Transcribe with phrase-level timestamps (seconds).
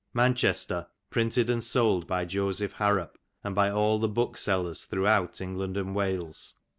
[0.23, 5.93] ''Manchester: printed and sold by Joseph Harrop; and by all the "Booksellers throughout England and
[5.93, 6.55] Wales.